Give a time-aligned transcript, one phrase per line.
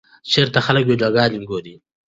[0.31, 1.75] چېرته خلک ویډیوګانې ګوري؟